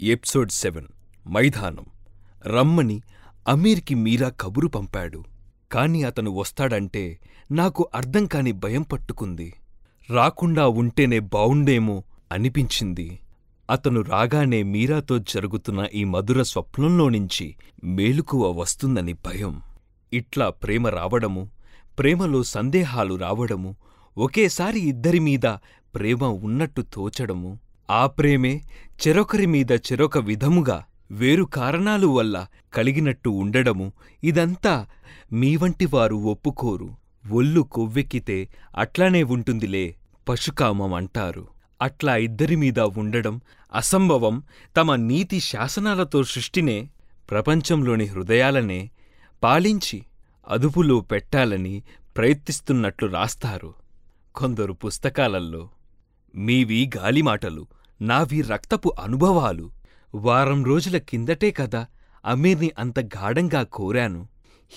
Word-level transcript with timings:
Episode 0.00 0.50
seven 0.50 0.86
మైదానం. 1.28 1.84
రమ్మని 2.46 3.00
అమీర్కి 3.48 3.94
మీరా 3.94 4.28
కబురు 4.28 4.68
పంపాడు. 4.68 5.24
కాని 5.72 6.04
అతను 6.04 6.30
వస్తాడంటే 6.30 7.18
నాకు 7.52 7.88
అర్థం 7.94 8.26
కాని 8.26 8.52
భయం 8.52 8.82
పట్టుకుంది. 8.82 9.54
రాకుండా 10.10 10.68
ఉంటేనే 10.68 11.18
బావుండేమో 11.18 12.02
అనిపించింది. 12.32 13.18
అతను 13.70 14.00
రాగానే 14.00 14.62
మీరాతో 14.62 15.18
జరుగుతున్న 15.18 15.88
ఈ 15.94 16.04
మధుర 16.04 16.42
స్వప్నంలోనించి 16.42 17.56
మేలుకువ 17.84 18.50
వస్తుందని 18.50 19.12
భయం. 19.12 19.60
ఇట్లా 20.12 20.50
ప్రేమ 20.50 20.88
రావడము 20.88 21.50
ప్రేమలో 21.98 22.42
సందేహాలు 22.42 23.14
రావడము 23.14 23.76
ఒకేసారి 24.18 24.80
ఇద్దరిమీద 24.80 25.56
ప్రేమ 25.94 26.24
ఉన్నట్టు 26.24 26.84
తోచడము 26.94 27.58
ఆ 27.90 28.06
ప్రేమే 28.06 28.62
చెరొకరి 29.06 29.46
మీద 29.46 29.72
చెరొక 29.72 30.18
విధముగా 30.18 30.84
వేరు 31.10 31.44
కారణాలు 31.44 32.06
వల్ల 32.06 32.46
కలిగినట్టు 32.74 33.30
ఉండడము 33.30 33.92
ఇదంతా 34.24 34.86
మీవంటివారు 35.32 36.16
ఒప్పుకోరు. 36.16 36.90
ఒళ్ళు 37.30 37.60
కొవ్వెక్కితే 37.60 38.48
అట్లానే 38.76 39.22
ఉంటుందిలే 39.22 39.96
పశుకామం 40.28 40.94
అంటారు. 40.94 41.46
అట్లా 41.82 42.16
ఇద్దరిమీద 42.16 42.78
ఉండడం 42.78 43.40
అసంభవం. 43.74 44.42
తమ 44.76 44.94
నీతి 44.94 45.40
శాసనాలతో 45.40 46.24
సృష్టినే 46.24 46.88
ప్రపంచంలోని 47.30 48.04
హృదయాలనే 48.04 48.90
పాలించి 49.42 50.02
అదుపులో 50.48 51.00
పెట్టాలని 51.00 51.82
ప్రయత్నిస్తున్నట్లు 52.16 53.08
రాస్తారు. 53.08 53.74
కొందరు 54.34 54.72
పుస్తకాలల్లో 54.72 55.68
మీవి 56.34 56.90
గాలిమాటలు 56.96 57.66
నావి 58.02 58.42
రక్తపు 58.42 58.92
అనుభవాలు. 59.02 59.70
వారం 60.14 60.64
రోజుల 60.64 60.98
కిందటే 60.98 61.50
కదా 61.50 61.86
అమీర్ని 62.24 62.70
అంత 62.78 63.00
గాఢంగా 63.00 63.62
కోరాను. 63.62 64.28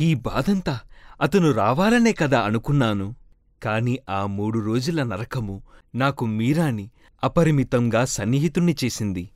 ఈ 0.01 0.13
బాధంతా 0.13 0.79
అతను 1.21 1.51
రావాలనే 1.51 2.13
కదా 2.13 2.41
అనుకున్నాను. 2.41 3.15
కాని 3.63 3.99
ఆ 4.09 4.25
మూడు 4.25 4.59
రోజుల 4.59 5.03
నరకము 5.03 5.63
నాకు 5.95 6.25
మీరాని 6.25 6.89
అపరిమితంగా 7.23 8.05
సన్నిహితుణ్ణి 8.05 8.75
చేసింది. 8.83 9.29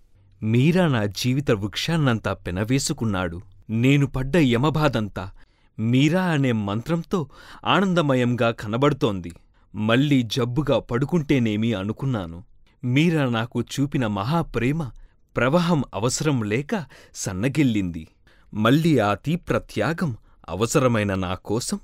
మీరా 0.43 0.87
నా 0.87 1.05
జీవిత 1.05 1.51
వృక్షాన్నంతా 1.51 2.33
పెనవేసుకున్నాడు. 2.33 3.41
నేను 3.69 4.07
పడ్డ 4.07 4.37
యమబాధంతా 4.37 5.31
మీరా 5.79 6.23
అనే 6.23 6.51
మంత్రంతో 6.51 7.29
ఆనందమయంగా 7.65 8.51
కనబడుతోంది. 8.51 9.31
మళ్ళీ 9.75 10.23
జబ్బుగా 10.23 10.79
పడుకుంటేనేమి 10.79 11.73
అనుకున్నాను. 11.73 12.43
మీరా 12.83 13.29
నాకు 13.29 13.61
చూపిన 13.61 14.07
మహాప్రేమ 14.07 14.89
ప్రవాహం 15.37 15.83
అవసరం 15.93 16.43
లేక 16.43 16.85
సన్నగిల్లింది. 17.15 18.07
మళ్ళీ 18.53 18.97
ఆ 18.97 19.13
తీవ్ర 19.13 19.57
త్యాగం 19.57 20.17
అవసరమైన 20.49 21.15
నాకోసం 21.15 21.79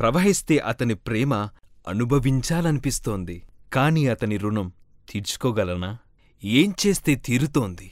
ప్రవహిస్తే 0.00 0.58
అతని 0.58 0.94
ప్రేమ 0.94 1.34
అనుభవించాలనిపిస్తోంది. 1.88 3.42
కాని 3.72 4.08
అతని 4.08 4.36
రుణం 4.36 4.72
తీర్చుకోగలనా? 5.10 5.98
ఏం 6.44 6.74
చేస్తే 6.86 7.14
తీరుతోంది? 7.14 7.90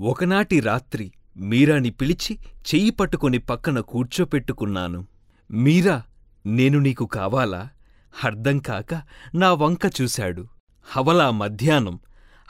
ఒకనాటి 0.00 0.60
రాత్రి 0.60 1.12
మీరాని 1.36 1.90
పిలిచి 1.90 2.38
చెయ్యి 2.74 2.90
పట్టుకొని 2.90 3.38
పక్కన 3.38 3.80
కూర్చోపెట్టుకున్నాను. 3.80 5.06
మీరా 5.50 6.02
నేను 6.46 6.78
నీకు 6.78 7.06
కావాలా? 7.06 7.68
అర్థం 8.24 8.58
కాక 8.58 9.02
నా 9.34 9.52
వంక 9.52 9.80
చూశాడు. 10.00 10.46
హవలా 10.82 11.30
మధ్యాహ్నం. 11.30 11.98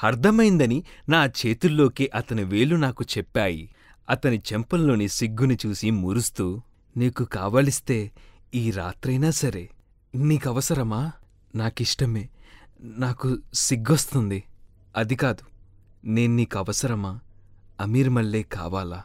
అర్థమైందని 0.05 0.85
నా 1.09 1.25
చేతుల్లోకి 1.25 2.11
అతని 2.15 2.45
వేలు 2.45 2.77
నాకు 2.77 3.05
చెప్పాయి. 3.19 3.71
అతని 4.11 4.43
చెంపల్లోని 4.53 5.09
సిగ్గుని 5.09 5.59
చూసి 5.67 5.91
మురుస్తూ 5.91 6.61
నీకు 6.97 7.25
కావలిస్తే 7.25 8.13
ఈ 8.55 8.71
రాత్రైనా 8.71 9.31
సరే 9.31 9.71
నీకవసరమా? 10.15 11.13
నాకిష్టమే. 11.55 12.29
నాకు 12.81 13.39
సిగ్గొస్తుంది. 13.55 14.45
అది 14.97 15.17
కాదు. 15.17 15.43
నేను 16.05 16.37
నీకవసరమా? 16.37 17.21
అమీర్ 17.81 18.11
మల్లే 18.11 18.43
కావాలా? 18.43 19.03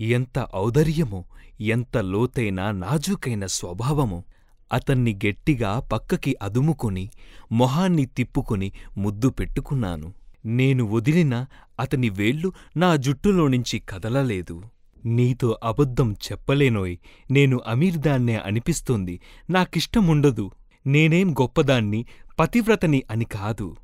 ఎంత 0.00 0.46
ఔదర్యమో 0.54 1.24
ఎంత 1.60 1.96
లోతైన 1.96 2.70
నాజూకైన 2.70 3.46
స్వభావమో 3.46 4.24
అతన్ని 4.72 5.18
గట్టిగా 5.26 5.80
పక్కకి 5.80 6.36
అదుముకొని 6.42 7.10
మొహాన్ని 7.52 8.04
తిప్పుకొని 8.04 8.72
ముద్దు 8.98 9.28
పెట్టుకున్నాను. 9.28 10.12
నేను 10.46 10.84
వదిలిన 10.84 11.46
అతని 11.80 12.08
వేళ్ళు 12.08 12.52
నా 12.76 12.96
జుట్టులోనుంచి 12.96 13.78
కదలలేదు. 13.78 14.62
నీతో 15.04 15.58
అబద్ధం 15.64 16.12
చెప్పలేనోయ్ 16.12 16.96
నేను 17.30 17.60
అమీర్దాన్నే 17.66 18.36
అనిపిస్తోంది. 18.36 19.20
నాకిష్టముండదు. 19.50 20.50
నేనేం 20.86 21.32
గొప్పదాన్ని 21.32 22.06
పతివ్రతని 22.40 23.02
అని 23.10 23.24
కాదు. 23.24 23.76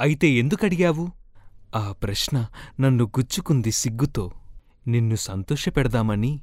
అయితే 0.00 0.28
ఎందుకడిగావు? 0.28 1.08
ఆ 1.76 1.94
ప్రశ్న 2.02 2.46
నన్ను 2.80 3.04
గుచ్చుకుంది 3.04 3.70
సిగ్గుతో. 3.70 4.30
నిన్ను 4.88 5.14
సంతోషపెడదామని. 5.14 6.40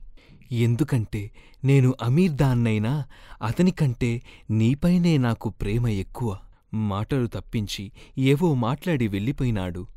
ఎందుకంటే 0.52 1.31
నేను 1.64 1.94
అమీర్దాన్నైనా 2.02 3.06
అతనికంటే 3.42 4.22
నీపైనే 4.50 5.18
నాకు 5.18 5.50
ప్రేమ 5.50 5.88
ఎక్కువ. 5.88 6.38
మాటలు 6.74 7.28
తప్పించి 7.28 7.92
ఏవో 8.18 8.54
మాట్లాడి 8.54 9.08
వెళ్ళిపోయినాడు. 9.08 9.88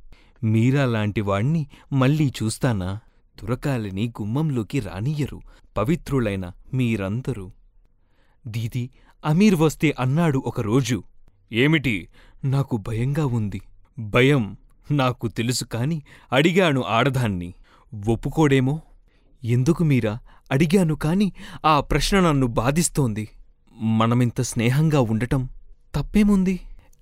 మీరాలాంటి 0.45 1.21
వాణ్ణి 1.21 1.67
మళ్ళీ 1.93 2.33
చూస్తానా? 2.43 3.01
తురకాలని 3.41 4.09
గుమ్మంలోకి 4.09 4.81
రానియ్యరు. 4.81 5.41
పవిత్రులైన 5.77 6.53
మీరందరూ. 6.75 7.51
దీది 8.47 8.91
అమీర్ 9.27 9.55
వస్తే 9.55 9.95
అన్నాడు 10.01 10.43
ఒకరోజు. 10.47 11.03
ఏమిటి? 11.53 12.09
నాకు 12.45 12.77
భయంగా 12.77 13.27
ఉంది. 13.27 13.61
భయం 13.99 14.57
నాకు 14.91 15.29
తెలుసు 15.29 15.65
కాని 15.65 16.03
అడిగాను 16.33 16.83
ఆడదాన్ని. 16.83 17.55
ఒప్పుకోడేమో? 18.09 18.81
ఎందుకు 19.45 19.85
మీరా? 19.85 20.19
అడిగాను 20.53 20.95
కాని 20.95 21.33
ఆ 21.65 21.81
ప్రశ్న 21.81 22.21
నన్ను 22.21 22.47
బాధిస్తోంది. 22.47 23.29
మనమింత 23.73 24.41
స్నేహంగా 24.41 25.01
ఉండటం 25.01 25.49
తప్పేముంది? 25.95 26.61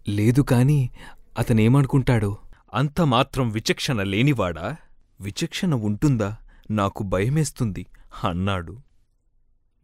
లేదు 0.09 0.43
కాని 0.43 0.91
అతనేమనుకుంటాడో? 1.39 2.39
అంత 2.75 3.01
మాత్రం 3.01 3.51
విచక్షణ 3.51 4.03
లేనివాడా? 4.03 4.77
విచక్షణ 5.21 5.75
ఉంటుందా? 5.75 6.37
నాకు 6.71 7.03
భయమేస్తుంది 7.03 7.87
అన్నాడు. 8.25 8.77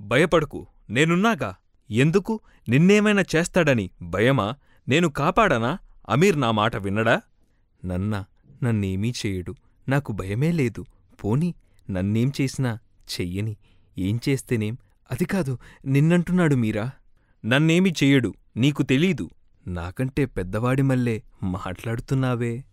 భయపడకు 0.01 0.67
నేనున్నాగా? 0.91 1.55
ఎందుకు? 1.91 2.41
నిన్నేమైనా 2.69 3.25
చేస్తాడని 3.37 3.91
భయమా? 4.03 4.55
నేను 4.89 5.09
కాపాడనా? 5.09 5.79
అమీర్ 6.09 6.41
నా 6.41 6.51
మాట 6.51 6.77
వినడా 6.77 7.21
నన్న 7.85 8.25
నన్నేమీ 8.63 9.13
చేయడు. 9.27 9.55
నాకు 9.89 10.13
భయమే 10.13 10.53
లేదు. 10.53 10.85
పోని 11.25 11.55
నన్నేం 11.91 12.33
చేసినా 12.41 12.79
చెయ్యని. 13.21 13.57
ఏం 13.99 14.21
చేస్తేనేం? 14.29 14.79
అది 15.11 15.25
కాదు 15.25 15.59
నిన్నంటున్నాడు 15.87 16.55
మీరా? 16.55 16.91
నన్నేమీ 17.45 17.91
చెయ్యడు 17.91 18.35
నీకు 18.57 18.83
తెలీదు. 18.83 19.31
నాకంటే 19.67 20.27
పెద్దవాడి 20.27 20.83
మల్లే 20.83 21.23
మాట్లాడుతున్నావే. 21.43 22.65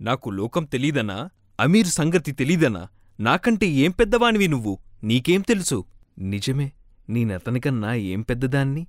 నాకు 0.00 0.30
లోకం 0.30 0.64
తెలీదనా? 0.64 1.30
అమీర్ 1.60 1.86
సంగతి 1.86 2.32
తెలీదనా? 2.32 2.88
నాకంటే 3.20 3.66
ఏం 3.66 3.90
పెద్దవానివి 3.90 4.48
నువ్వు? 4.48 4.78
నీకేం 5.04 5.40
తెలుసు? 5.40 5.84
నిజమే 6.18 6.72
నేనతనికన్నా 7.10 7.94
ఏం 7.94 8.22
పెద్దదాన్ని? 8.22 8.86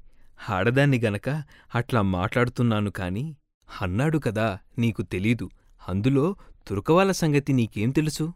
ఆడదాన్ని 0.49 0.99
గనక 0.99 1.29
అట్లా 1.75 2.01
మాట్లాడుతున్నాను 2.01 2.91
కాని 2.91 3.35
అన్నాడు 3.81 4.17
కదా 4.17 4.57
నీకు 4.79 5.01
తెలీదు. 5.01 5.49
అందులో 5.89 6.35
తురకవాల 6.67 7.11
సంగతి 7.11 7.53
నీకేం 7.53 7.89
తెలుసు? 7.91 8.33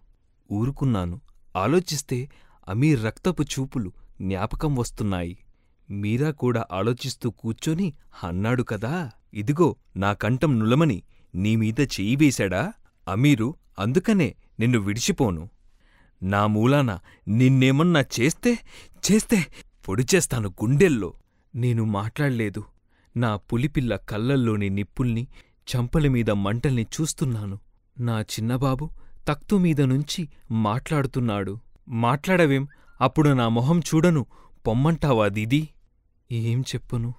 ఊరుకున్నాను. 0.52 1.22
ఆలోచిస్తే 1.56 2.30
అమీర్ 2.68 3.06
రక్తపు 3.06 3.44
చూపులు 3.44 3.92
జ్ఞాపకం 4.22 4.76
వస్తున్నాయి. 4.76 5.38
మీరా 5.90 6.32
కూడా 6.32 6.66
ఆలోచిస్తూ 6.72 7.30
కూర్చొని 7.30 7.94
అన్నాడు 8.24 8.64
కదా 8.64 9.12
ఇదిగో 9.34 9.76
నా 9.98 10.14
కంఠం 10.14 10.60
నులమని 10.60 11.04
నీమీద 11.36 11.80
చెయ్యివేశాడా 11.80 12.74
అమీరు 13.08 13.56
అందుకనే 13.80 14.36
నిన్ను 14.60 14.80
విడిచిపోను. 14.80 15.50
నా 16.24 16.48
మూలాన 16.48 17.00
నిన్నేమన్నా 17.28 18.04
చేస్తే 18.20 18.60
చేస్తే 19.12 19.46
పొడిచేస్తాను 19.88 20.50
గుండెల్లో. 20.50 21.14
నేను 21.56 21.86
మాట్లాడలేదు. 21.86 22.64
నా 23.18 23.36
పులిపిల్ల 23.36 23.96
కళ్ళల్లోని 23.96 24.70
నిప్పుల్ని 24.70 25.28
చంపలమీద 25.76 26.32
మంటల్ని 26.32 26.84
చూస్తున్నాను. 26.84 27.60
నా 28.00 28.22
చిన్నబాబు 28.22 28.90
తక్తుమీద 29.28 29.82
నుంచి 29.82 30.30
మాట్లాడుతున్నాడు. 30.52 31.60
మాట్లాడవేం? 31.90 32.68
అప్పుడు 33.02 33.30
నా 33.30 33.50
మొహం 33.50 33.80
చూడను. 33.80 34.26
పొమ్మంటావా 34.68 35.28
దీదీ? 35.28 35.70
ఏం 36.32 36.62
చెప్పను? 36.62 37.14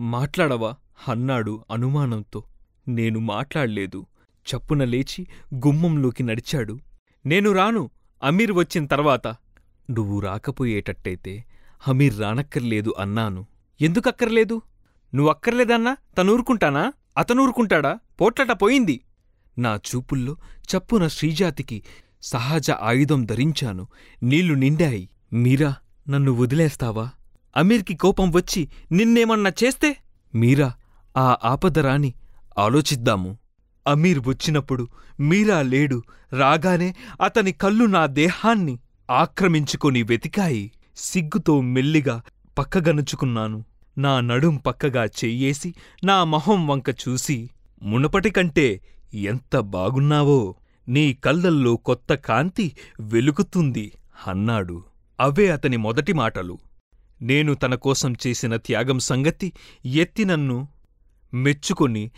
మాట్లాడవా? 0.00 0.74
అన్నాడు 1.08 1.64
అనుమానంతో. 1.70 2.44
నేను 2.88 3.20
మాట్లాడలేదు. 3.20 4.06
చప్పున 4.34 4.84
లేచి 4.84 5.26
గుమ్మంలోకి 5.54 6.22
నడిచాడు. 6.22 6.78
నేను 7.26 7.52
రాను. 7.52 7.90
అమీర్ 8.22 8.52
వచ్చిన 8.52 8.86
తర్వాత. 8.86 9.26
నువ్వు 9.90 10.20
రాకపోయేటట్టయితే 10.20 11.44
హమీర్ 11.80 12.20
రానక్కర్లేదు 12.20 12.94
అన్నాను. 12.98 13.46
ఎందుకక్కర్లేదు? 13.80 14.62
నువ్వక్కర్లేదన్నా 15.14 15.96
తనూరుకుంటానా? 16.18 16.92
అతనూరుకుంటాడా? 17.18 17.98
పోట్లట 18.20 18.50
పోయింది. 18.50 19.00
నా 19.58 19.76
చూపుల్లో 19.76 20.36
చప్పున 20.58 21.08
శ్రీజాతికి 21.08 21.82
సహజ 22.24 22.70
ఆయుధం 22.70 23.24
ధరించాను. 23.24 23.86
నీళ్ళు 24.22 24.54
నిండాయి. 24.54 25.08
మీరా 25.32 25.74
నన్ను 26.08 26.32
వదిలేస్తావా? 26.32 27.10
అమీర్కి 27.56 27.94
కోపం 27.94 28.32
వచ్చి 28.32 28.68
నిన్నేమన్నా 28.92 29.52
చేస్తే? 29.64 29.96
మీరా 30.34 30.72
ఆ 31.16 31.36
ఆపదరాని 31.44 32.14
ఆలోచిద్దాము. 32.58 33.38
అమీర్ 33.86 34.18
వచ్చినప్పుడు 34.26 34.88
మీరా 35.20 35.62
లేడు. 35.62 36.02
రాగానే 36.32 36.94
అతని 37.22 37.52
కళ్ళు 37.52 37.84
నా 37.84 38.06
దేహాన్ని 38.06 38.78
ఆక్రమించుకొని 39.10 40.02
వెతికాయి. 40.02 40.72
సిగ్గుతో 40.96 41.60
మెల్లిగా 41.60 42.22
పక్కగనుచుకున్నాను. 42.58 43.64
నా 43.98 44.20
నడుం 44.20 44.56
పక్కగా 44.56 45.04
చెయ్యేసి 45.04 45.74
నా 46.04 46.24
మొహం 46.24 46.66
వంక 46.66 46.90
చూసి 46.90 47.50
మునపటికంటే 47.82 48.80
ఎంత 49.14 49.58
బాగున్నావో? 49.58 50.54
నీ 50.88 51.12
కళ్ళల్లో 51.12 51.76
కొత్త 51.76 52.14
కాంతి 52.14 52.76
వెలుగుతుంది 53.00 53.92
అన్నాడు. 54.26 54.82
అవే 55.20 55.50
అతని 55.50 55.76
మొదటి 55.76 56.12
మాటలు. 56.12 56.58
నేను 57.22 57.54
తన 57.54 57.74
కోసం 57.74 58.14
చేసిన 58.26 58.56
త్యాగం 58.56 58.98
సంగతి 58.98 59.52
ఎత్తి 59.84 60.24
నన్ను 60.24 60.68
మెచ్చుకొని 61.34 62.10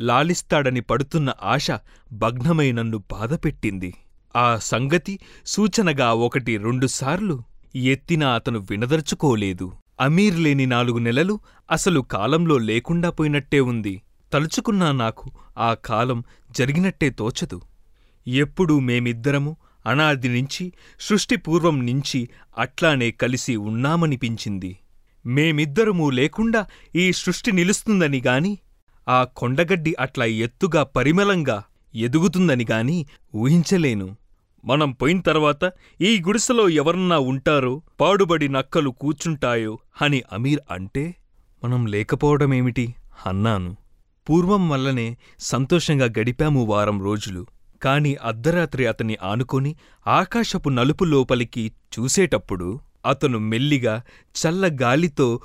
లాలిస్తాడని 0.00 0.80
పడుతున్న 0.80 1.32
ఆశ 1.42 1.70
భగ్నమై 2.12 2.72
నన్ను 2.72 2.98
బాధపెట్టింది. 2.98 3.94
ఆ 4.36 4.58
సంగతి 4.58 5.18
సూచనగా 5.46 6.12
ఒకటి 6.12 6.56
రెండుసార్లు 6.56 7.42
ఎత్తినా 7.76 8.34
అతను 8.34 8.58
వినదర్చుకోలేదు 8.70 9.72
అమీర్ 10.00 10.38
లేని 10.38 10.66
నాలుగు 10.66 10.98
నెలలు 10.98 11.40
అసలు 11.70 12.00
కాలంలో 12.00 12.58
లేకుండా 12.58 13.10
పోయినట్టే 13.10 13.60
ఉంది. 13.60 14.02
తలుచుకున్నా 14.32 14.92
నాకు 14.92 15.30
ఆ 15.58 15.74
కాలం 15.74 16.24
జరిగినట్టే 16.50 17.10
తోచదు. 17.10 17.62
ఎప్పుడూ 18.36 18.78
మేమిద్దరము 18.78 19.56
అనాది 19.86 20.28
నుంచి 20.28 20.72
సృష్టిపూర్వం 21.00 21.86
నుంచి 21.86 22.28
అట్లానే 22.58 23.10
కలిసి 23.10 23.56
ఉన్నామనిపించింది. 23.56 24.78
మేమిద్దరమూ 25.26 26.10
లేకుండా 26.10 26.66
ఈ 26.96 27.12
సృష్టి 27.12 27.52
నిలుస్తుందని 27.52 28.22
గాని 28.26 28.58
ఆ 29.08 29.26
కొండగడ్డి 29.36 29.94
అట్లా 30.00 30.24
ఎత్తుగా 30.24 30.82
పరిమళంగా 30.82 31.62
ఎదుగుతుందని 31.94 32.66
గాని 32.70 33.06
ఊహించలేను. 33.34 34.16
మనం 34.64 34.92
పోయిన 34.92 35.20
తర్వాత 35.20 35.72
ఈ 36.00 36.22
గుడిసెలో 36.26 36.68
ఎవరన్నా 36.68 37.18
ఉంటారో 37.18 37.82
పాడుబడి 38.00 38.48
నక్కలు 38.48 38.90
కూర్చుంటాయో 38.90 39.78
అని 40.02 40.22
అమీర్ 40.32 40.60
అంటే 40.70 41.14
మనం 41.64 41.86
లేకపోవడమేమిటి? 41.86 42.94
అన్నాను. 43.26 43.76
పూర్వం 44.30 44.68
వల్లనే 44.68 45.16
సంతోషంగా 45.38 46.04
గడిపాము 46.04 46.64
వారం 46.64 47.02
రోజులు. 47.02 47.46
కాని 47.82 48.16
అర్ధరాత్రి 48.16 48.86
అతని 48.86 49.16
ఆనుకొని 49.22 49.76
ఆకాశపు 50.06 50.68
నలుపు 50.68 51.04
లోపలికి 51.04 51.72
చూసేటప్పుడు 51.98 52.80
అతను 53.06 53.38
మెల్లిగా 53.38 54.02
చల్ల 54.34 54.76
గాలితో 54.82 55.40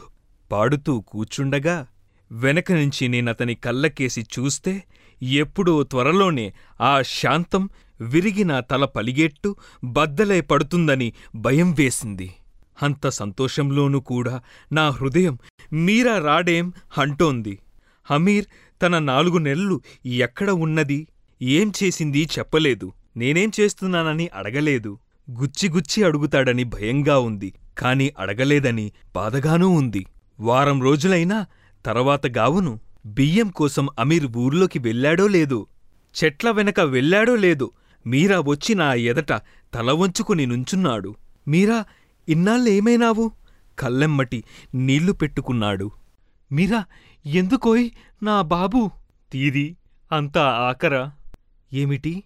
పాడుతూ 0.52 1.02
కూచుండగా 1.02 1.88
వెనక 2.32 2.72
నుంచి 2.72 3.08
నేనతని 3.08 3.56
కళ్ళకేసి 3.56 4.22
చూస్తే 4.22 4.84
ఎప్పుడో 5.24 5.84
త్వరలోనే 5.84 6.54
ఆ 6.82 7.02
శాంతం 7.02 7.70
విరిగిన 8.02 8.60
తల 8.60 8.86
పలిగేట్టు 8.86 9.56
బద్దలై 9.84 10.42
పడుతుందని 10.42 11.14
భయం 11.36 11.72
వేసింది. 11.72 12.36
అంత 12.84 13.08
సంతోషంలోనూ 13.08 14.00
కూడా 14.00 14.42
నా 14.72 14.90
హృదయం 14.90 15.38
మీరా 15.74 16.20
రాడేం 16.20 16.74
అంటోంది. 16.98 17.60
హమీర్ 18.06 18.46
తన 18.82 19.00
నాలుగు 19.00 19.38
నెలలు 19.38 19.82
ఎక్కడ 20.06 20.50
ఉన్నది? 20.50 21.08
ఏం 21.42 21.72
చేసింది 21.84 22.30
చెప్పలేదు. 22.40 22.94
నేనేం 23.18 23.52
చేస్తున్నానని 23.60 24.30
అడగలేదు. 24.36 25.00
గుచ్చిగుచ్చి 25.32 26.04
అడుగుతాడని 26.04 26.64
భయంగా 26.64 27.20
ఉంది. 27.20 27.54
కాని 27.78 28.12
అడగలేదని 28.20 28.92
బాధగానూ 29.16 29.70
ఉంది. 29.70 30.06
వారం 30.40 30.84
రోజులైనా 30.84 31.46
తర్వాత 31.86 32.28
గావును 32.28 32.80
బియ్యం 33.06 33.50
కోసం 33.50 33.90
అమీర్ 34.00 34.38
ఊర్లోకి 34.38 34.80
వెళ్ళాడో 34.80 35.28
లేదో 35.28 35.68
చెట్ల 36.24 36.52
వెనక 36.52 36.80
వెళ్ళాడో 36.80 37.36
లేదో 37.36 37.72
మీరా 38.08 38.40
వచ్చి 38.40 38.76
నా 38.76 38.94
ఎదట 38.94 39.34
తల 39.74 39.92
వంచుకుని 39.92 40.46
నుంచున్నాడు. 40.46 41.16
మీరా 41.48 41.86
ఇన్నాళ్ళేమైనావు 42.30 43.32
కళ్ళెమ్మటి 43.80 44.44
నీళ్ళు 44.76 45.12
పెట్టుకున్నాడు. 45.12 45.92
మీరా 46.52 46.86
ఎందుకోయ్ 47.26 47.90
నా 48.24 48.42
బాబు? 48.42 48.92
తీరి 49.32 49.76
అంతా 50.12 50.42
ఆకరా. 50.42 51.12
ఏమిటి? 51.74 52.24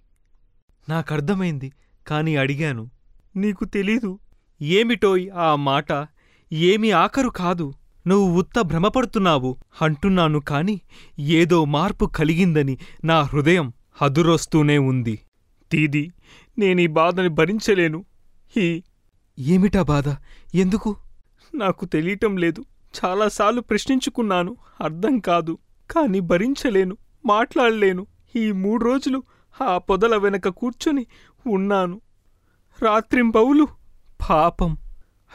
నాకర్థమైంది 0.89 1.71
కాని 2.07 2.37
అడిగాను. 2.37 2.89
నీకు 3.35 3.65
తెలీదు. 3.65 4.19
ఏమిటోయ్ 4.61 5.29
ఆ 5.33 5.55
మాట? 5.55 6.07
ఏమి 6.53 6.91
ఆఖరు 6.91 7.29
కాదు. 7.29 7.73
నువ్వు 8.07 8.37
ఉత్త 8.37 8.61
భ్రమపడుతున్నావు 8.61 9.57
అంటున్నాను 9.81 10.39
కాని 10.39 10.81
ఏదో 11.19 11.65
మార్పు 11.65 12.05
కలిగిందని 12.05 12.77
నా 13.03 13.21
హృదయం 13.21 13.73
హదురొస్తూనే 13.93 14.77
ఉంది. 14.77 15.19
తీది 15.71 16.11
నేనీ 16.57 16.87
బాధని 16.87 17.27
భరించలేను. 17.27 18.05
ఈ 18.57 18.83
ఏమిటా 19.39 19.81
బాధ? 19.81 20.03
ఎందుకు? 20.55 20.95
నాకు 21.55 21.85
తెలియటం 21.85 22.37
లేదు. 22.37 22.65
చాలాసార్లు 23.05 23.61
ప్రశ్నించుకున్నాను. 23.61 24.57
అర్థం 24.81 25.19
కాదు. 25.19 25.57
కాని 25.91 26.19
భరించలేను. 26.19 26.97
మాట్లాడలేను. 27.25 28.07
ఈ 28.35 28.51
మూడు 28.51 28.85
రోజులు 28.85 29.23
ఆ 29.61 29.77
పొదల 29.77 30.15
వెనక 30.15 30.47
కూర్చుని 30.47 31.05
ఉన్నాను. 31.47 32.01
రాత్రింబవులు 32.81 33.67
పాపం. 34.29 34.77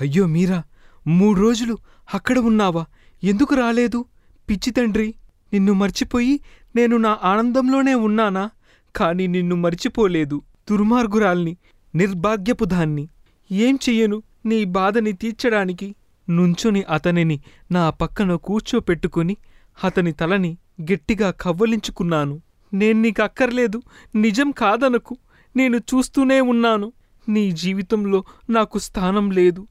అయ్యో 0.00 0.26
మీరా 0.26 0.62
మూడు 1.06 1.40
రోజులు 1.40 1.78
అక్కడ 2.14 2.38
ఉన్నావా? 2.38 2.86
ఎందుకు 3.24 3.54
రాలేదు? 3.54 4.04
పిచ్చి 4.50 4.70
తండ్రి 4.70 5.14
నిన్ను 5.52 5.72
మర్చిపోయి 5.72 6.40
నేను 6.76 6.96
నా 6.96 7.18
ఆనందంలోనే 7.22 7.94
ఉన్నానా? 7.94 8.50
కాని 8.96 9.26
నిన్ను 9.26 9.56
మర్చిపోలేదు 9.56 10.42
దుర్మార్గురాల్ని 10.70 11.56
నిర్భాగ్యపు 11.94 12.64
దాన్ని. 12.64 13.08
ఏం 13.52 13.78
చెయ్యను 13.88 14.22
నీ 14.46 14.64
బాధని 14.64 15.12
తీర్చడానికి? 15.12 15.94
నుంచుని 16.28 16.82
అతనిని 16.82 17.42
నా 17.72 17.90
పక్కన 17.90 18.34
కూర్చోపెట్టుకుని 18.34 19.36
అతని 19.84 20.12
తలని 20.12 20.58
గట్టిగా 20.82 21.30
కవ్వలించుకున్నాను. 21.30 22.42
నేను 22.74 23.00
నీకు 23.00 23.22
అక్కర్లేదు. 23.22 23.82
నిజం 24.14 24.50
కాదనకు. 24.50 25.16
నేను 25.56 25.76
చూస్తూనే 25.76 26.40
ఉన్నాను. 26.40 26.92
నీ 27.28 27.52
జీవితంలో 27.52 28.24
నాకు 28.50 28.78
స్థానం 28.78 29.30
లేదు. 29.30 29.66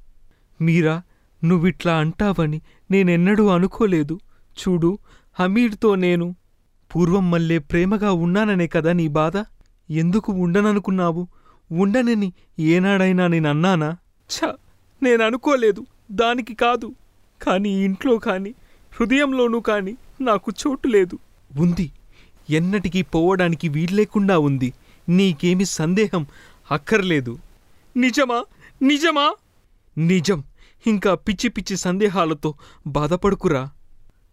మీరా 0.61 1.01
నువ్విట్లా 1.43 1.97
అంటావని 1.97 2.61
నేనెన్నడూ 2.91 3.47
అనుకోలేదు. 3.47 4.19
చూడు 4.59 4.97
హమీడ్తో 5.39 5.95
నేను 5.95 6.35
పూర్వం 6.95 7.31
మళ్ళీ 7.31 7.57
ప్రేమగా 7.57 8.11
ఉన్నాననే 8.11 8.67
కదా 8.67 8.93
నీ 8.93 9.07
బాధ? 9.07 9.43
ఎందుకు 9.89 10.31
ఉండననుకున్నావు? 10.31 11.27
ఉండనని 11.71 12.33
ఏనాడైనా 12.59 13.27
నేనన్నానా 13.27 13.97
ఛ 14.33 14.51
నేననుకోలేదు. 15.03 15.85
దానికి 16.11 16.55
కాదు. 16.55 16.95
కాని 17.41 17.69
ఇంట్లో 17.69 18.17
కాని 18.17 18.53
హృదయంలోనూ 18.91 19.59
కాని 19.59 19.97
నాకు 20.21 20.51
చోటు 20.67 20.87
లేదు. 20.87 21.19
ఉంది. 21.59 21.91
ఎన్నటికీ 22.49 23.01
పోవడానికి 23.01 23.69
వీల్లేకుండా 23.69 24.39
ఉంది. 24.39 24.73
నీకేమి 25.09 25.65
సందేహం 25.65 26.27
అక్కర్లేదు. 26.71 27.37
నిజమా? 27.97 28.45
నిజమా? 28.81 29.35
నిజం. 29.97 30.43
ఇంకా 30.87 31.15
పిచ్చి 31.15 31.49
పిచ్చి 31.49 31.77
సందేహాలతో 31.77 32.55
బాధపడుకురా. 32.87 33.69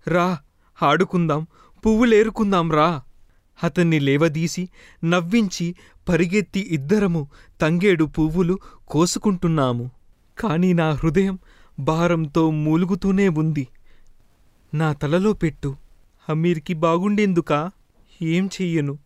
రా 0.08 0.38
ఆడుకుందాం 0.82 1.46
పువ్వులేరుకుందాం 1.86 2.72
రా. 2.72 3.02
అతన్ని 3.62 4.00
లేవదీసి 4.00 4.68
నవ్వించి 5.04 5.74
పరిగెత్తి 6.08 6.60
ఇద్దరము 6.60 7.28
తంగేడు 7.60 8.04
పువ్వులు 8.04 8.58
కోసుకుంటున్నాము. 8.88 9.90
కాని 10.38 10.74
నా 10.74 10.90
హృదయం 10.90 11.38
భారంతో 11.78 12.50
మూలుగుతూనే 12.50 13.28
ఉంది. 13.28 13.68
నా 14.74 14.92
తలలో 14.92 15.32
పెట్టు. 15.32 15.76
హమీర్కి 16.28 16.74
బాగుండేందుకా? 16.74 17.70
ఏం 18.22 18.50
చెయ్యను? 18.62 18.98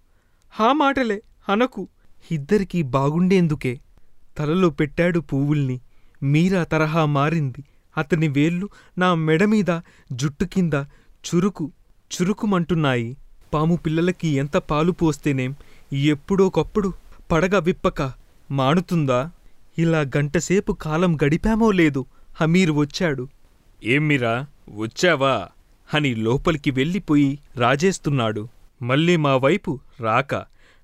హా 0.50 0.72
మాటలే 0.72 1.22
అనకు. 1.48 1.88
ఇద్దరికీ 2.30 2.82
బాగుండేందుకే. 2.82 3.80
తలలో 4.38 4.70
పెట్టాడు 4.70 5.18
పువ్వుల్ని. 5.18 5.80
మీరా 6.22 6.64
తరహా 6.64 7.04
మారింది. 7.04 7.64
అతని 7.98 8.28
వేళ్ళు 8.28 8.68
నా 8.98 9.14
మెడమీద 9.14 9.80
జుట్టు 10.12 10.44
కింద 10.44 10.72
చురుకు 11.24 11.72
చురుకుమంటున్నాయి. 12.14 13.16
పాము 13.54 13.76
పిల్లలకి 13.76 14.28
ఎంత 14.28 14.56
పాలు 14.56 14.92
పోస్తేనేం 14.92 15.54
ఎప్పుడోకప్పుడు 15.92 16.92
పడగ 17.32 17.58
విప్పక 17.58 18.12
మానుతుందా? 18.50 19.30
ఇలా 19.78 20.00
గంటసేపు 20.00 20.72
కాలం 20.72 21.16
గడిపామో 21.16 21.70
లేదు 21.70 22.06
హమీర్ 22.40 22.70
వచ్చాడు. 22.70 23.28
ఏమ్మిరా 23.84 24.46
వచ్చావా? 24.74 25.48
అని 25.94 26.14
లోపలికి 26.14 26.70
వెళ్ళిపోయి 26.70 27.38
రాజేస్తున్నాడు. 27.56 28.48
మళ్ళీ 28.86 29.16
మా 29.16 29.36
వైపు 29.36 29.72
రాక. 30.00 30.34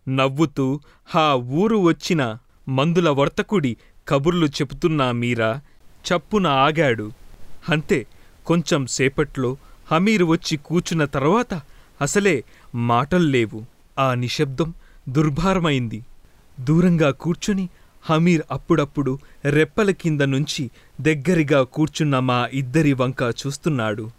నవ్వుతూ 0.08 0.66
హా 1.06 1.34
ఊరు 1.34 1.76
వచ్చిన 1.76 2.22
మందుల 2.68 3.08
వర్తకుడి 3.10 3.76
కబుర్లు 4.08 4.46
చెబుతున్నా 4.46 5.12
మీరా? 5.12 5.50
చప్పున 6.08 6.46
ఆగాడు. 6.46 7.12
అంతే 7.68 7.98
కొంచెం 8.46 8.86
సేపట్లో 8.86 9.56
హమీర్ 9.90 10.24
వచ్చి 10.24 10.56
కూచున్న 10.56 11.04
తర్వాత 11.04 11.52
అసలే 12.00 12.44
మాటల్లేవు 12.74 13.60
ఆ 13.98 14.14
నిశ్శబ్దం 14.14 14.74
దుర్భారమైంది. 15.08 16.04
దూరంగా 16.60 17.10
కూర్చుని 17.10 17.68
హమీర్ 18.04 18.42
అప్పుడప్పుడు 18.50 19.12
రెప్పల 19.44 19.90
కింద 19.90 20.20
నుంచి 20.20 20.70
దగ్గరిగా 21.00 21.62
కూర్చున్న 21.62 22.18
మా 22.18 22.48
ఇద్దరి 22.52 22.92
వంక 22.92 23.22
చూస్తున్నాడు. 23.40 24.10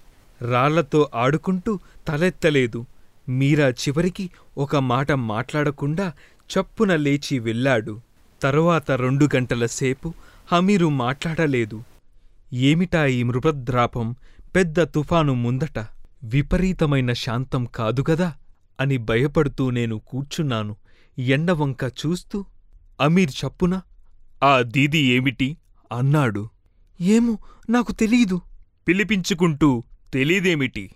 రాళ్ళతో 0.49 1.09
ఆడుకుంటూ 1.15 1.79
తలెత్తలేదు. 2.07 2.85
మీరా 3.31 3.69
చివరికి 3.69 4.29
ఒక 4.57 4.75
మాట 4.75 5.11
మాట్లాడకుండా 5.11 6.13
చప్పున 6.51 6.95
లేచి 6.95 7.39
వెళ్ళాడు. 7.39 8.01
తరువాత 8.41 8.91
రెండు 8.91 9.29
గంటల 9.35 9.65
సేపు 9.65 10.13
హమీరు 10.51 10.89
మాట్లాడలేదు. 10.89 11.83
ఏమిటా 12.53 13.05
ఈ 13.05 13.23
మృపద్రాపం? 13.23 14.15
పెద్ద 14.55 14.81
తుఫాను 14.81 15.33
ముందట. 15.33 15.85
విపరీతమైన 16.23 17.13
శాంతం 17.13 17.65
కాదుగదా 17.65 18.33
అని 18.81 18.97
భయపడుతూ 18.97 19.69
నేను 19.69 20.01
కూర్చున్నాను. 20.07 20.75
ఎండవంక 21.19 21.83
చూస్తూ 21.83 22.45
అమీర్ 23.01 23.31
చప్పున 23.45 23.81
ఆ 24.43 24.61
దీది 24.61 24.99
ఏమిటి? 24.99 25.57
అన్నాడు. 25.97 26.49
ఏమో 27.01 27.37
నాకు 27.69 27.91
తెలీదు. 27.91 28.41
పిలిపించుకుంటూ 28.87 29.83
తెలీదేమిటి? 30.13 30.91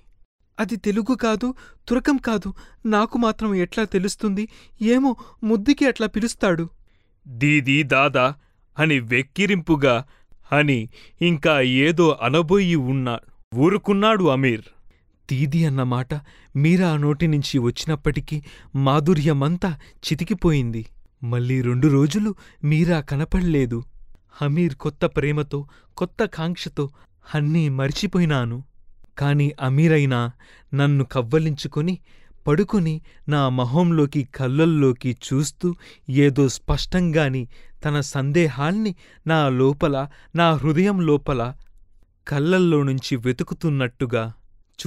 అది 0.59 0.75
తెలుగు 0.75 1.15
కాదు 1.15 1.53
తురకం 1.87 2.17
కాదు. 2.17 2.53
నాకు 2.85 3.17
మాత్రం 3.17 3.55
ఎట్లా 3.55 3.83
తెలుస్తుంది? 3.83 4.49
ఏమో 4.81 5.15
ముద్దుకి 5.43 5.87
అట్లా 5.87 6.07
పిలుస్తాడు. 6.07 6.69
దీదీ 7.27 7.83
దాదా 7.83 8.35
అని 8.79 8.99
వెక్కిరింపుగా 8.99 10.05
అని 10.51 10.89
ఇంకా 11.21 11.61
ఏదో 11.61 12.19
అనబోయి 12.21 12.75
ఉన్నా 12.75 13.19
ఊరుకున్నాడు 13.55 14.23
అమీర్. 14.23 14.61
దీది 15.31 15.65
అన్నమాట 15.65 16.13
మీరా 16.55 16.97
నోటి 16.97 17.27
నుంచి 17.27 17.57
వచ్చినప్పటికీ 17.57 18.43
మాధుర్యమంతా 18.75 19.77
చితికిపోయింది. 19.97 20.85
మళ్ళీ 21.23 21.61
రెండు 21.61 21.87
రోజులు 21.87 22.35
మీరా 22.63 23.01
కనపడలేదు. 23.01 23.83
హమీర్ 24.31 24.75
కొత్త 24.75 25.05
ప్రేమతో 25.05 25.67
కొత్త 25.97 26.25
కాంక్షతో 26.25 26.89
అన్నీ 27.35 27.69
మరిచిపోయినాను. 27.69 28.63
కాని 29.17 29.51
అమీరైనా 29.61 30.31
నన్ను 30.73 31.03
కవ్వలించుకుని 31.03 31.99
పడుకుని 32.47 33.01
నా 33.29 33.49
మొహంలోకి 33.49 34.23
కళ్ళల్లోకి 34.23 35.17
చూస్తూ 35.27 35.75
ఏదో 36.09 36.47
స్పష్టంగాని 36.47 37.47
తన 37.85 37.99
సందేహాల్ని 37.99 38.95
నా 39.27 39.49
లోపల 39.49 40.09
నా 40.35 40.51
హృదయం 40.51 41.01
లోపల 41.01 41.53
కళ్ళల్లో 42.27 42.83
నుంచి 42.83 43.15
వెతుకుతున్నట్టుగా 43.15 44.33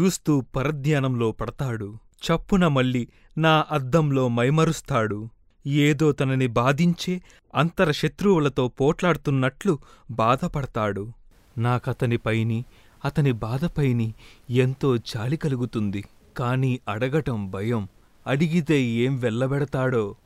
చూస్తూ 0.00 0.40
పరధ్యానంలో 0.40 1.32
పడతాడు. 1.32 1.98
చప్పున 2.26 2.68
మళ్ళీ 2.68 3.08
నా 3.38 3.64
అద్దంలో 3.70 4.28
మైమరుస్తాడు. 4.28 5.28
ఏదో 5.66 6.12
తనని 6.12 6.46
బాధించే 6.46 7.22
అంతర 7.54 7.90
శత్రువులతో 7.90 8.68
పోట్లాడుతున్నట్లు 8.68 9.78
బాధపడతాడు. 10.10 11.12
నాకతనిపైని 11.58 12.64
అతని 13.04 13.32
బాధపైని 13.32 14.14
ఎంతో 14.50 14.96
జాలి 14.96 15.36
కలుగుతుంది. 15.36 16.04
కాని 16.36 16.80
అడగటం 16.88 17.50
భయం. 17.50 17.88
అడిగితే 18.26 18.82
ఏం 18.82 19.16
వెళ్ళబెడతాడో 19.16 20.16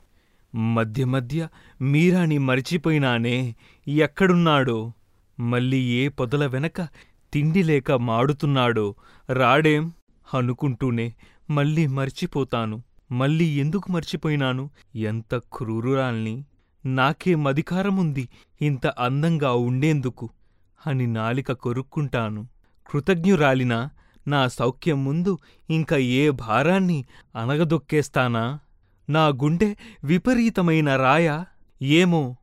మధ్య 0.55 1.05
మధ్య 1.05 1.47
మీరాని 1.81 2.37
మరిచిపోయినానే. 2.37 3.55
ఎక్కడున్నాడో? 3.87 4.91
మళ్ళీ 5.39 5.77
ఏ 5.77 6.07
పొదల 6.07 6.45
వెనక 6.45 6.81
తిండి 7.33 7.63
లేక 7.63 7.91
మాడుతున్నాడో? 7.91 8.95
రాడేం? 9.29 9.91
అనుకుంటూనే 10.33 11.13
మళ్ళీ 11.49 11.87
మర్చిపోతాను. 11.87 12.83
మళ్ళీ 13.11 13.45
ఎందుకు 13.45 13.91
మర్చిపోయినాను? 13.91 14.69
ఎంత 14.95 15.35
క్రూరురాల్ని. 15.35 16.45
నాకేం 16.85 17.47
అధికారముంది 17.47 18.29
ఇంత 18.61 18.87
అందంగా 18.87 19.53
ఉండేందుకు? 19.53 20.29
అని 20.87 21.07
నాలిక 21.07 21.51
కొరుక్కుంటాను. 21.51 22.47
కృతజ్ఞురాలినా 22.87 23.89
నా 24.27 24.47
సౌఖ్యం 24.47 25.05
ముందు 25.05 25.37
ఇంక 25.69 25.93
ఏ 25.93 26.29
భారాన్ని 26.29 27.05
అనగదొక్కేస్తానా 27.35 28.59
నా 29.09 29.27
గుండె 29.27 29.75
విపరీతమైన 30.03 30.95
రాయ 30.95 31.43
ఏమో? 31.81 32.35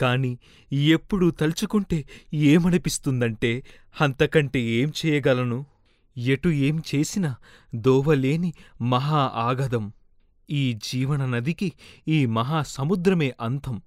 కాని 0.00 0.38
ఎప్పుడూ 0.72 1.30
తలుచుకుంటే 1.30 2.04
ఏమనిపిస్తుందంటే 2.34 3.62
అంతకంటే 4.00 4.60
ఏం 4.60 4.92
చేయగలను? 5.06 5.66
ఎటు 6.18 6.48
ఏం 6.48 6.82
చేసినా 6.94 7.36
దోవలేని 7.74 8.54
మహా 8.82 9.32
ఆగదం. 9.34 9.92
ఈ 10.50 10.72
జీవన 10.72 11.26
నదికి 11.26 11.72
ఈ 12.08 12.26
మహాసముద్రమే 12.26 13.34
అంతం. 13.40 13.82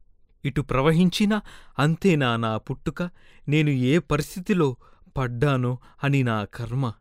ఇటు 0.45 0.61
ప్రవహించినా 0.61 1.41
అంతేనా 1.79 2.35
నా 2.35 2.57
పుట్టుక? 2.57 3.09
నేను 3.47 3.69
ఏ 3.69 3.97
పరిస్థితిలో 3.97 4.77
పడ్డానో 5.17 5.77
అని 6.03 6.23
నా 6.23 6.43
కర్మ. 6.43 6.93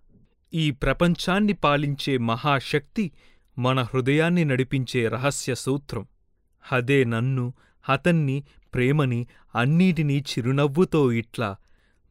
ఈ 0.54 0.70
ప్రపంచాన్ని 0.70 1.52
పాలించే 1.52 2.18
మహాశక్తి 2.18 3.12
మన 3.58 3.82
హృదయాన్ని 3.82 4.44
నడిపించే 4.44 5.08
రహస్య 5.08 5.54
సూత్రం. 5.54 6.06
అదే 6.72 7.04
నన్ను 7.04 7.52
అతన్ని 7.88 8.44
ప్రేమని 8.74 9.26
అన్నిటినీ 9.54 10.18
చిరునవ్వుతో 10.18 11.12
ఇట్లా 11.12 11.56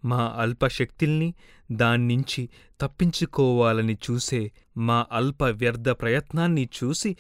మా 0.06 0.34
అల్పశక్తిల్ని 0.38 1.34
దాన్నించి 1.72 2.50
తప్పించుకోవాలని 2.82 3.98
చూసే 4.12 4.52
మా 4.78 5.06
అల్ప 5.12 5.44
వ్యర్థ 5.44 5.90
ప్రయత్నాన్ని 5.90 6.70
చూసి 6.78 7.18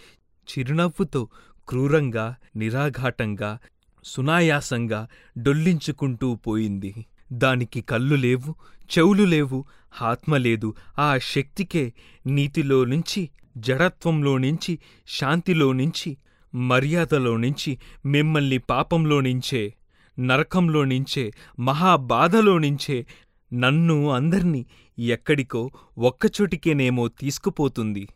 చిరునవ్వుతో 0.47 1.29
క్రూరంగా 1.67 2.35
నిరాఘాటంగా 2.55 3.57
సునాయాసంగా 4.03 5.07
డొల్లించుకుంటూ 5.37 6.35
పోయింది. 6.35 7.05
దానికి 7.33 7.81
కళ్ళు 7.81 8.15
లేవు 8.15 8.55
చెవులు 8.97 9.23
లేవు 9.23 9.65
ఆత్మ 10.01 10.37
లేదు. 10.37 10.75
ఆ 10.99 11.17
శక్తికే 11.17 11.93
నీతిలో 12.25 12.85
నుంచి 12.85 13.29
జడత్వంలో 13.57 14.37
నుంచి 14.37 14.79
శాంతిలో 15.07 15.71
నుంచి 15.71 16.17
మర్యాదలో 16.55 17.37
నుంచి 17.37 17.79
మిమ్మల్ని 18.05 18.57
పాపంలో 18.57 19.21
నుంచే 19.21 19.73
నరకంలో 20.19 20.83
నుంచే 20.83 21.33
మహాబాధలో 21.59 22.57
నుంచే 22.57 23.05
నన్ను 23.53 24.09
అందర్నీ 24.09 24.65
ఎక్కడికో 24.99 25.71
ఒక్కచోటికేనేమో 25.97 27.07
తీసుకుపోతుంది. 27.07 28.07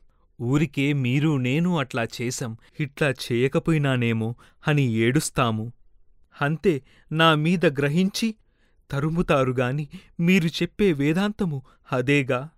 ఊరికే 0.41 0.93
మీరు 0.93 1.37
నేను 1.37 1.77
అట్లా 1.77 2.07
చేశాం. 2.21 2.57
ఇట్లా 2.79 3.09
చేయకపోయినానేమో 3.09 4.35
అని 4.67 4.91
ఏడుస్తాము. 4.91 5.73
అంతే 6.41 6.81
నా 7.11 7.35
మీద 7.35 7.65
గ్రహించి 7.65 8.35
తరుముతారుగాని 8.91 9.87
మీరు 10.19 10.47
చెప్పే 10.47 10.93
వేదాంతము 10.93 11.61
అదేగా. 11.91 12.49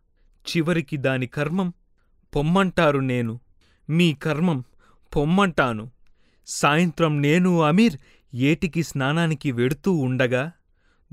చివరికి 0.50 0.98
దాని 0.98 1.28
కర్మం 1.28 1.74
పొమ్మంటారు 2.36 3.00
నేను. 3.00 3.40
మీ 3.90 4.14
కర్మం 4.14 4.64
పొమ్మంటాను. 5.16 5.92
సాయంత్రం 6.48 7.22
నేను 7.22 7.62
అమీర్ 7.62 7.98
ఏటికి 8.36 8.84
స్నానానికి 8.84 9.52
వెడుతూ 9.52 9.92
ఉండగా 9.92 10.52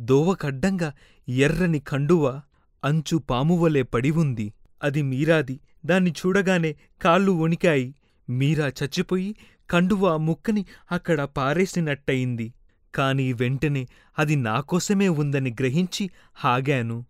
దోవకడ్డంగా 0.00 0.92
ఎర్రని 1.28 1.80
కండువ 1.80 2.40
అంచు 2.84 3.16
పామువలే 3.16 3.82
పడివుంది 3.82 4.54
అది 4.82 5.02
మీరాది. 5.02 5.60
దాన్ని 5.86 6.10
చూడగానే 6.10 6.76
కాళ్ళు 7.02 7.32
వణికాయి. 7.32 7.94
మీరా 8.30 8.68
చచ్చిపోయి 8.68 9.36
కండువా 9.70 10.16
ముక్కని 10.16 10.66
అక్కడ 10.92 11.22
పారేసినట్టయింది. 11.22 12.54
కాని 12.94 13.32
వెంటనే 13.32 13.88
అది 14.18 14.36
నాకోసమే 14.36 15.08
ఉందని 15.08 15.50
గ్రహించి 15.50 16.10
ఆగాను. 16.44 17.04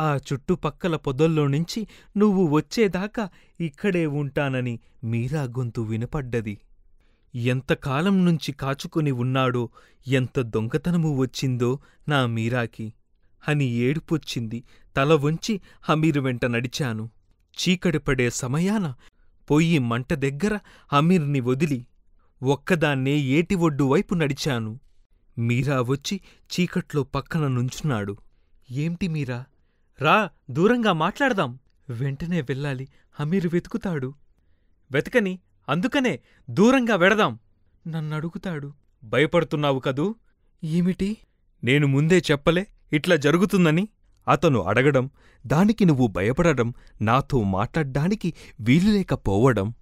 ఆ 0.00 0.18
చుట్టుపక్కల 0.32 0.96
పొదల్లో 0.96 1.46
నుంచి 1.46 1.88
నువ్వు 2.16 2.46
వచ్చేదాకా 2.46 3.28
ఇక్కడే 3.60 4.06
ఉంటానని 4.06 4.80
మీరా 5.04 5.42
గొంతు 5.42 5.80
వినపడ్డది. 5.80 6.58
ఎంతకాలం 7.34 8.24
నుంచి 8.24 8.52
కాచుకుని 8.52 9.10
ఉన్నాడో 9.10 9.70
ఎంత 10.08 10.40
దొంగతనము 10.40 11.16
వచ్చిందో 11.16 11.78
నా 12.08 12.26
మీరాకి. 12.26 12.92
అని 13.48 13.64
ఏడుపొచ్చింది. 13.64 14.64
తల 14.96 15.14
వంచి 15.14 15.60
హమీరు 15.82 16.20
వెంట 16.20 16.44
నడిచాను. 16.44 17.10
చీకటి 17.58 17.98
పడే 17.98 18.30
సమయాన 18.30 18.94
పొయ్యి 19.50 19.78
మంట 19.78 20.14
దగ్గర 20.14 20.58
హమీర్ని 20.92 21.40
వదిలి 21.40 21.86
ఒక్కదాన్నే 22.42 23.10
ఏటి 23.10 23.54
ఒడ్డు 23.54 23.84
వైపు 23.84 24.14
నడిచాను. 24.14 24.78
మీరా 25.38 25.80
వచ్చి 25.80 26.20
చీకట్లో 26.44 27.02
పక్కన 27.02 27.46
నుంచున్నాడు. 27.46 28.16
ఏంటి 28.70 29.08
మీరా? 29.08 29.44
రా 30.00 30.30
దూరంగా 30.50 30.92
మాట్లాడదాం. 30.92 31.58
వెంటనే 31.90 32.40
వెళ్ళాలి. 32.40 32.88
అమీర్ 33.20 33.46
వెతుకుతాడు. 33.52 34.14
వెతకని 34.92 35.38
అందుకనే 35.68 36.20
దూరంగా 36.50 36.94
వెడదాం. 36.94 37.38
నన్నడుగుతాడు. 37.86 38.72
భయపడుతున్నావు 39.04 39.78
కదూ? 39.78 40.14
ఏమిటి? 40.64 41.16
నేను 41.64 41.86
ముందే 41.86 42.18
చెప్పలే 42.18 42.66
ఇట్లా 42.92 43.16
జరుగుతుందని. 43.16 43.88
అతను 44.28 44.60
అడగడం 44.60 45.10
దానికి 45.46 45.84
నువ్వు 45.84 46.06
భయపడడం 46.06 46.74
నాతో 47.02 47.42
మాట్లాడ్డానికి 47.42 48.34
వీలులేకపోవడం. 48.60 49.74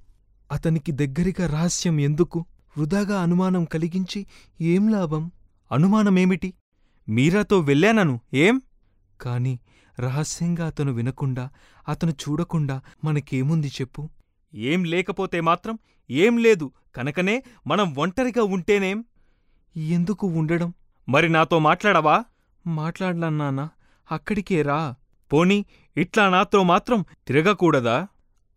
అతనికి 0.52 0.92
దగ్గరగా 0.92 1.46
రహస్యం 1.46 2.00
ఎందుకు? 2.00 2.44
వృధాగా 2.78 3.20
అనుమానం 3.20 3.64
కలిగించి 3.64 4.26
ఏం 4.60 4.88
లాభం? 4.88 5.30
అనుమానమేమిటి? 5.72 6.54
మీరాతో 7.08 7.60
వెళ్ళానను 7.60 8.20
ఏం? 8.34 8.62
కాని 9.20 9.58
రహస్యంగా 9.98 10.66
అతను 10.66 10.92
వినకుండా 10.92 11.50
అతను 11.88 12.10
చూడకుండా 12.10 12.80
మనకేముంది 13.04 13.68
చెప్పు. 13.68 14.08
ఏం 14.54 14.84
లేకపోతే 14.84 15.40
మాత్రం 15.40 15.78
ఏం 16.10 16.38
లేదు 16.38 16.72
కనుకనే 16.96 17.42
మనం 17.66 17.94
ఒంటరిగా 17.98 18.44
ఉంటేనేం? 18.44 19.04
ఎందుకు 19.76 20.26
ఉండడం? 20.26 20.74
మరి 21.08 21.28
నాతో 21.28 21.58
మాట్లాడవా? 21.58 22.24
మాట్లాడ్లన్నానా 22.66 23.68
అక్కడికే 24.12 24.62
రా. 24.62 24.94
పోనీ 25.32 25.64
ఇట్లా 25.96 26.28
నాతో 26.28 26.62
మాత్రం 26.62 27.04
తిరగకూడదా? 27.26 28.06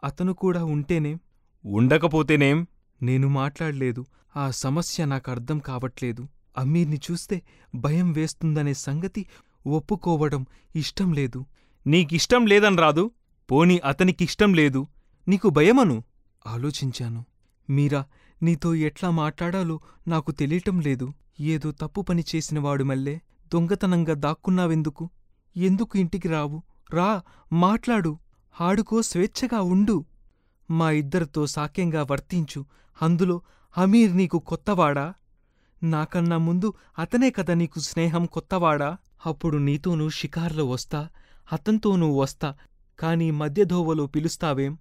అతను 0.03 0.33
కూడా 0.33 0.65
ఉంటేనేం? 0.65 1.19
ఉండకపోతేనేం? 1.65 2.67
నేను 3.03 3.27
మాట్లాడలేదు 3.27 4.05
ఆ 4.35 4.51
సమస్య 4.51 5.05
నాకర్థం 5.05 5.59
కావట్లేదు. 5.59 6.27
అమ్మీర్ని 6.58 7.01
చూస్తే 7.12 7.41
భయం 7.75 8.12
వేస్తుందనే 8.12 8.74
సంగతి 8.74 9.25
ఒప్పుకోవడం 9.68 10.46
ఇష్టం 10.75 11.13
లేదు. 11.13 11.46
నీకిష్టం 11.88 12.46
లేదన్రాదు 12.46 13.12
పోనీ 13.51 13.77
అతనికిష్టం 13.77 14.53
లేదు. 14.53 14.88
నీకు 15.27 15.50
భయమను? 15.50 16.03
ఆలోచించాను. 16.48 17.25
మీరా 17.70 18.06
నీతో 18.44 18.75
ఎట్లా 18.75 19.10
మాట్లాడాలో 19.10 19.79
నాకు 20.08 20.32
తెలియటం 20.32 20.79
లేదు. 20.79 21.13
ఏదో 21.39 21.72
తప్పు 21.72 22.01
పని 22.01 22.24
చేసినవాడు 22.36 22.84
మల్లే 22.84 23.22
దొంగతనంగా 23.53 24.13
దాక్కున్నావెందుకు? 24.13 25.10
ఎందుకు 25.58 25.98
ఇంటికి 25.98 26.27
రావు? 26.27 26.62
రా 26.94 27.22
మాట్లాడు. 27.53 28.18
ఆడుకో 28.62 29.01
స్వేచ్ఛగా 29.01 29.62
ఉండు. 29.62 30.06
మా 30.72 30.91
ఇద్దరితో 30.91 31.48
సాక్యంగా 31.48 32.08
వర్తించు. 32.12 32.65
అందులో 33.01 33.41
అమీర్ 33.77 34.18
నీకు 34.18 34.39
కొత్తవాడా? 34.39 35.13
నాకన్నా 35.83 36.38
ముందు 36.38 36.74
అతనే 37.00 37.29
కదా 37.29 37.53
నీకు 37.53 37.79
స్నేహం 37.79 38.25
కొత్తవాడా? 38.25 38.98
అప్పుడు 39.25 39.57
నీతోనూ 39.57 40.09
షికార్లో 40.09 40.65
వస్తా 40.65 41.09
అతంతోనూ 41.53 42.17
వస్తా 42.17 42.55
కాని 43.00 43.31
మధ్యధోవలో 43.31 44.07
పిలుస్తావేం? 44.07 44.77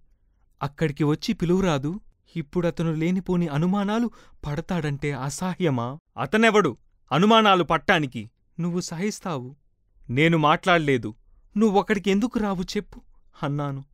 అక్కడికి 0.63 1.05
వచ్చి 1.05 1.35
పిలువురాదు? 1.35 2.01
ఇప్పుడతను 2.37 2.93
లేనిపోని 2.93 3.49
అనుమానాలు 3.49 4.11
పడతాడంటే 4.47 5.13
అసహ్యమా? 5.13 5.99
అతనెవడు? 6.19 6.77
అనుమానాలు 7.13 7.65
పట్టానికి 7.65 8.31
నువ్వు 8.61 8.81
సహిస్తావు. 8.81 9.57
నేను 10.11 10.39
మాట్లాడలేదు. 10.39 11.15
నువ్వొక్కడికి 11.57 12.11
ఎందుకు 12.11 12.39
రావు 12.39 12.63
చెప్పు 12.63 13.01
అన్నాను. 13.43 13.85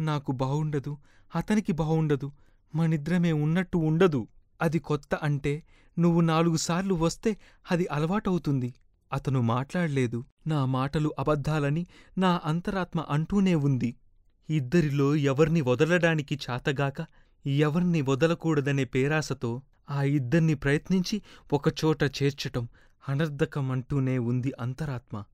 నాకు 0.00 0.32
బావుండదు. 0.32 0.98
అతనికి 1.36 1.72
బావుండదు. 1.72 2.32
మనిద్రమే 2.74 3.32
ఉన్నట్టు 3.32 3.78
ఉండదు. 3.78 4.28
అది 4.62 4.78
కొత్త 4.78 5.14
అంటే 5.14 5.62
నువ్వు 5.98 6.20
నాలుగుసార్లు 6.20 6.94
వస్తే 6.94 7.36
అది 7.70 7.86
అలవాటవుతుంది. 7.86 8.74
అతను 9.12 9.40
మాట్లాడలేదు. 9.40 10.24
నా 10.46 10.64
మాటలు 10.66 11.14
అబద్ధాలని 11.18 11.86
నా 12.18 12.40
అంతరాత్మ 12.44 13.00
అంటూనే 13.08 13.54
ఉంది. 13.54 13.90
ఇద్దరిలో 14.50 15.14
ఎవర్ని 15.14 15.60
వదలడానికి 15.60 16.38
చాతగాక 16.44 17.06
ఎవర్ని 17.46 18.02
వదలకూడదనే 18.02 18.84
పేరాసతో 18.84 19.62
ఆ 19.90 20.02
ఇద్దర్ని 20.02 20.54
ప్రయత్నించి 20.54 21.22
ఒకచోట 21.52 22.02
చేర్చటం 22.04 22.68
అనర్ధకమంటూనే 23.08 24.18
ఉంది 24.18 24.52
అంతరాత్మ. 24.60 25.24